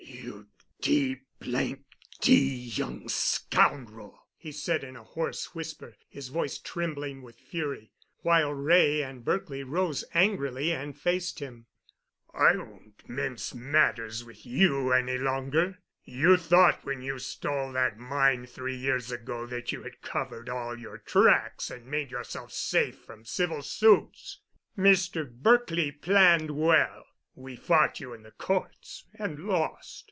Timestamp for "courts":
28.31-29.05